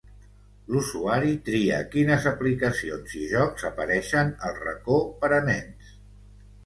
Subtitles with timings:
[0.75, 5.97] L'usuari tria quines aplicacions i jocs apareixen al Racó per a nens.